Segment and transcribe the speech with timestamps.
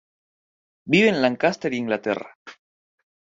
[0.93, 2.35] Vive en Lancaster, Inglaterra.